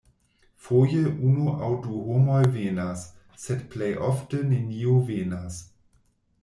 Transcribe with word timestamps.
Foje 0.67 1.01
unu 1.31 1.45
aŭ 1.67 1.69
du 1.83 1.99
homoj 2.07 2.39
venas, 2.57 3.05
sed 3.45 3.63
plejofte 3.75 4.45
neniu 4.55 4.97
venas. 5.13 5.63